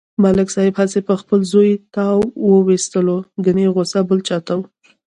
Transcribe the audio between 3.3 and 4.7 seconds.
کني غوسه بل چاته و.